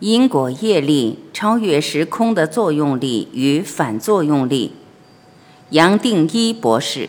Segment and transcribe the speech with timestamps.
[0.00, 4.72] 因果业力超越时空的作用力与反作用力。
[5.70, 7.08] 杨定一博士。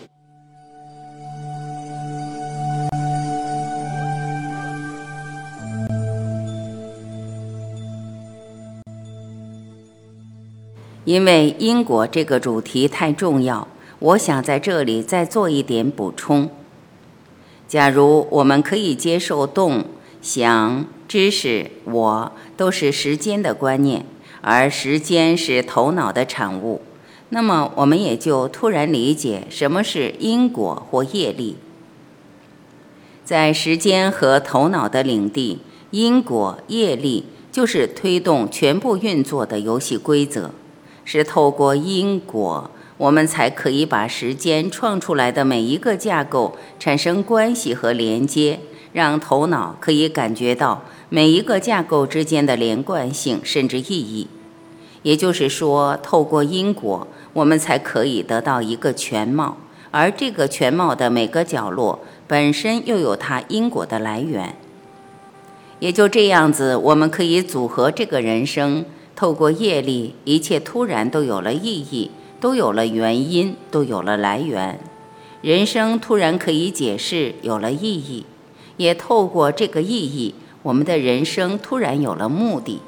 [11.05, 13.67] 因为因果这个主题太重要，
[13.99, 16.49] 我想在这里再做一点补充。
[17.67, 19.85] 假如我们可以接受动、
[20.21, 24.05] 想、知识、我都是时间的观念，
[24.41, 26.83] 而时间是头脑的产物，
[27.29, 31.57] 那么我们也就突然理解什么是因果或业力。
[33.26, 40.52] 在时间和头脑的领地，因果、业力就是推动全部运作的游戏规则。
[41.05, 48.59] 是透过因果，我们才可以把时间创出来的每一个架构产生关系和连接，
[48.94, 54.27] 让头脑可以感觉到每一个架构之间的连贯性甚至意义。
[55.02, 59.58] 也就是说，透过因果，我们才可以得到一个全貌，
[59.92, 64.56] 而这个全貌的每个角落本身又有它因果的来源。
[65.80, 68.86] 也就这样子，我们可以组合这个人生。
[69.16, 74.80] 透过业力，一切突然都有了意义，都有了原因，都有了来源。
[75.41, 78.25] 人生突然可以解释，有了意义，
[78.78, 80.36] 也透过这个意义，
[80.70, 82.80] 我们的人生突然有了目的。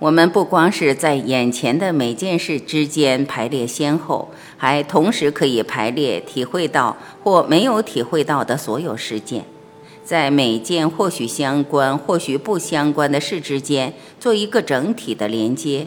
[0.00, 9.44] 我们不光是在眼前的每件事之间排列先后，还同时可以排列体会到或没有体会到的所有事件。
[10.02, 15.86] 在每件或许相关、或许不相关的事之间做一个整体的连接。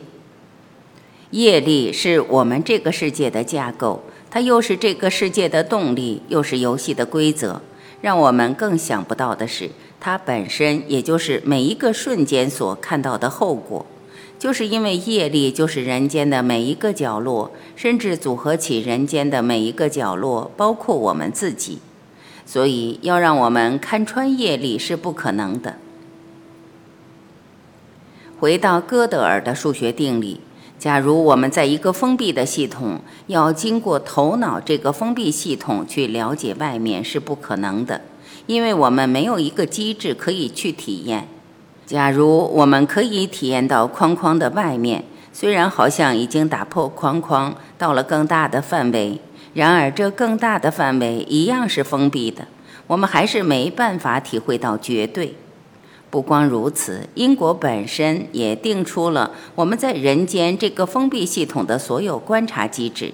[1.32, 4.02] 业力是我们这个世界的架构，
[4.32, 7.62] 它又是这个世界的动力，又是游戏的规则。
[8.02, 13.86] 让我们更想不到的是，它本身也就是每一个瞬间所看到的后果。
[14.39, 21.80] 就是因为业力就是人间的每一个角落，甚至组合起人间的每一个角落，包括我们自己。
[22.45, 25.77] 所以，要让我们看穿业力是不可能的。
[28.39, 30.39] 回到哥德尔的数学定理，
[30.80, 38.02] 假如我们在一个封闭的系统，要经过头脑这个封闭系统去了解外面是不可能的，
[38.45, 41.27] 因为我们没有一个机制可以去体验。
[41.87, 49.20] 假如我们可以体验到框框的外面，虽然好像已经打破框框，到了更大的范围。
[49.54, 52.48] 然而，这更大的范围一样是封闭的，
[52.86, 55.33] 我们还是没办法体会到绝对。
[56.10, 63.14] 不光如此，因果本身也定出了我们在人间这个封闭系统的所有观察机制。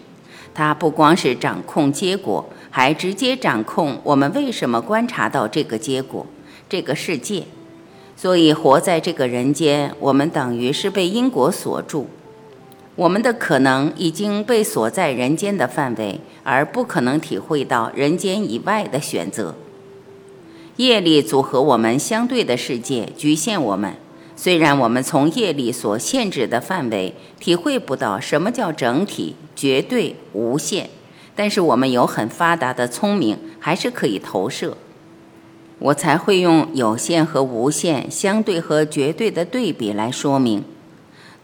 [0.54, 6.26] 它不光是掌控结果，还直接掌控我们为什么观察到这个结果、
[6.70, 7.44] 这个世界。
[8.16, 12.08] 所以，活在这个人间，我们等于是被因果锁住。
[12.96, 19.56] 我们的可能已经被锁在人间的范围，而不可能体会到人间以外的选择。
[20.78, 23.94] 业力组合我们相对的世界，局限我们。
[24.35, 30.89] 虽然我们从业力所限制的范围体会不到什么叫整体、绝对、无限，
[31.35, 34.75] 但是我们有很发达的聪明，还是可以投射。
[35.78, 40.63] 我才会用有限和无限、相对和绝对的对比来说明。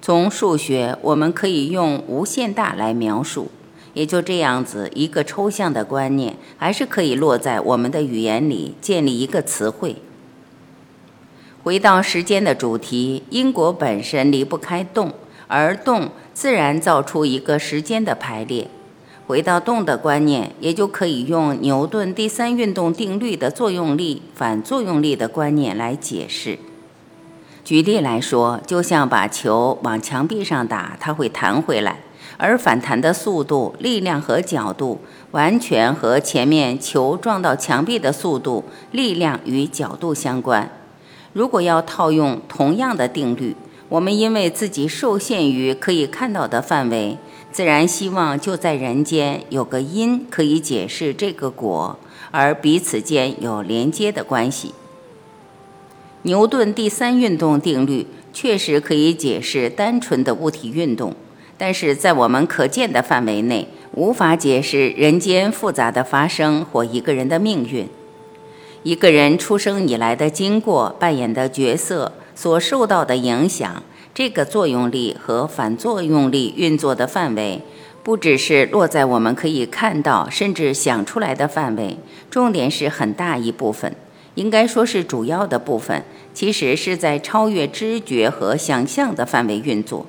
[0.01, 3.51] 从数学，我们可以用无限大来描述，
[3.93, 9.97] 也就这样子，一个抽象的观念，还是可以落在我们的语言里，建立一个词汇。
[11.63, 15.13] 回到时间的主题，因果本身离不开动，
[15.47, 18.69] 而动自然造出一个时间的排列。
[19.27, 26.57] 回到动的观念，也就可以用牛顿第三运动定律的作用力、反作用力的观念来解释。
[27.63, 31.99] 举例来说，就像把球往墙壁上打，它会弹回来，
[32.41, 35.01] 而反弹的速度、力量和角度
[35.31, 38.63] 完全和前面球撞到墙壁的速度、
[38.93, 40.71] 力量与角度相关。
[41.33, 43.57] 如果要套用同样的定律，
[43.89, 47.17] 我们因为自己受限于可以看到的范围，
[47.51, 51.99] 自然希望就在人间有个因可以解释这个果，
[52.31, 54.73] 而彼此间有连接的关系。
[56.21, 61.13] 牛顿第三运动定律确实可以解释单纯的物体运动，
[61.59, 67.87] 但是在我们可见的范围内，无法解释人间复杂的发生或一个人的命运。
[68.83, 73.83] 一个人出生以来的经过、扮演的角色、所受到的影响，
[74.13, 77.61] 这个作用力和反作用力运作的范围，
[78.03, 81.97] 不只是落在我们可以看到甚至想出来的范围，
[82.31, 83.93] 重点是很大一部分。
[84.35, 90.05] 应该说是主要的部分，其实是在超越知觉和想象的范围运作。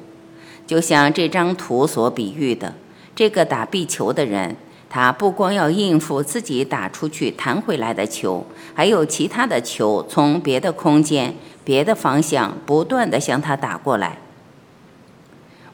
[0.71, 2.73] 就像这张图所比喻的，
[3.17, 4.55] 这个打壁球的人。
[4.89, 11.35] 他不光要应付自己打出去弹回来的球，还有其他的球从别的空间、
[11.65, 14.19] 别的方向不断的向他打过来。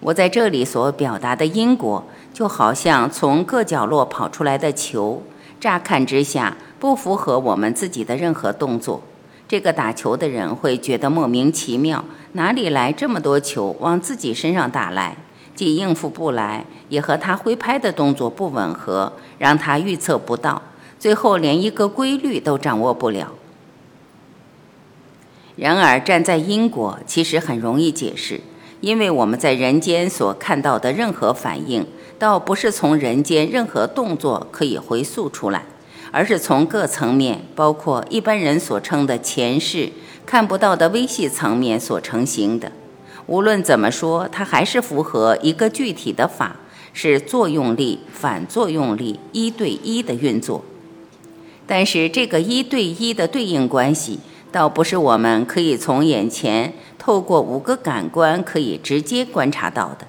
[0.00, 2.02] 我在这里所表达的因果，
[2.32, 5.22] 就好像从各角落跑出来的球，
[5.60, 9.02] 乍看之下不符合我们自己的任何动作。
[9.48, 15.16] 这个打球的人会觉得莫名其妙，哪里来这么多球往自己身上打来？
[15.54, 20.60] 既应付不来，也和他挥拍的动作不吻合，让他预测不到，
[20.98, 23.32] 最后连一个规律都掌握不了。
[25.56, 28.42] 然而，站在因果，其实很容易解释，
[28.82, 31.86] 因为我们在人间所看到的任何反应，
[32.18, 35.64] 倒不是从人间任何动作可以回溯出来，
[36.16, 39.92] 而是从各层面，包括一般人所称的前世
[40.24, 42.72] 看不到的微细层面所成型的。
[43.26, 46.56] 无论怎么说，它还是符合一个具体的法，
[46.94, 50.64] 是作用力、反作用力一对一的运作。
[51.66, 54.18] 但是这个一对一的对应关系，
[54.50, 60.06] 倒不是我们可以从眼前透过五个感官可以直接观察到的。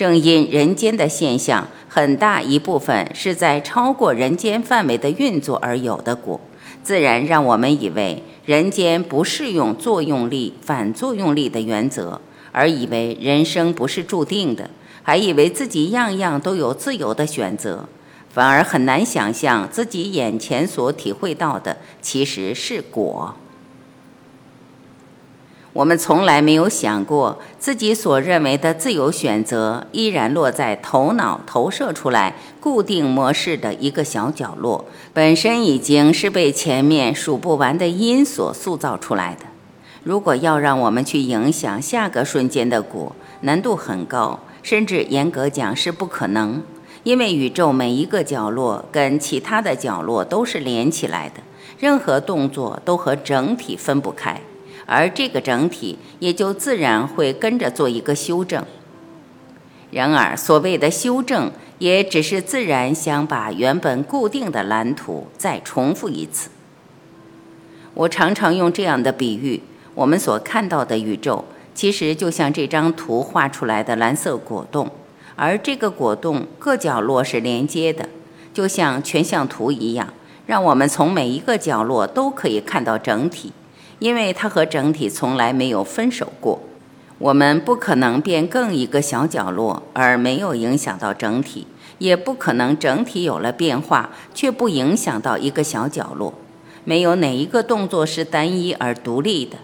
[0.00, 6.40] 正因人间的现象很大一部分是在超过人间范围的运作而有的果，
[6.82, 8.22] 自然让我们以为。
[8.46, 12.18] 人间不适用作用力、反作用力的原则，
[12.50, 14.70] 而以为人生不是注定的，
[15.02, 17.86] 还以为自己样样都有自由的选择，
[18.30, 23.34] 反而很难想象自己眼前所体会到的其实是果。
[25.72, 34.84] 我们从来没有想过，自己所认为的自由选择，依然落在头脑投射出来固定模式的一个小角落，
[35.14, 39.46] 本身已经是被前面数不完的因所塑造出来的。
[40.02, 46.60] 如果要让我们去影响下个瞬间的果，难度很高，甚至严格讲是不可能，
[47.04, 51.40] 因为宇宙每一个角落跟其他的角落都是连起来的，
[51.78, 54.40] 任何动作都和整体分不开。
[54.92, 58.64] 而这个整体也就自然会跟着做一个修正。
[59.92, 66.50] 然而，所谓的修正，也只是自然想把原本固定的蓝图再重复一次。
[67.94, 69.62] 我常常用这样的比喻：
[69.94, 74.90] 我们所看到的宇宙，其实就像这张图画出来的蓝色果冻，
[75.36, 78.08] 而这个果冻各角落是连接的，
[78.52, 80.12] 就像全像图一样，
[80.46, 83.52] 让我们从每一个角落都可以看到整体。
[84.00, 86.60] 因为它和整体从来没有分手过，
[87.18, 91.66] 我们不可能变更一个小角落而没有影响到整体，
[91.98, 96.34] 也不可能整体有了变化却不影响到一个小角落。
[96.84, 99.58] 没有哪一个动作是单一而独立的。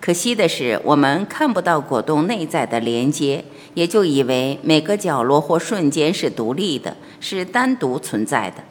[0.00, 3.44] 可惜的是，我们看不到果冻内在的连接，
[3.74, 8.64] 也就以为每个角落或瞬间是独立的，是单独存在的。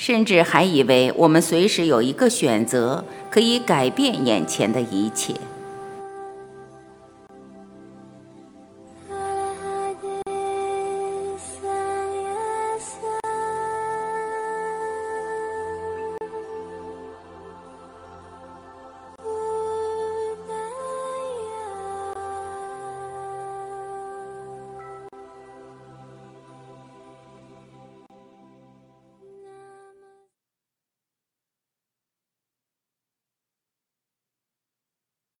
[0.00, 5.34] 甚至还以为我们随时有一个选择，可以改变眼前的一切。